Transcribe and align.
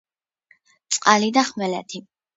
წყალი 0.95 1.31
და 1.37 1.45
ხმელეთი 1.51 2.07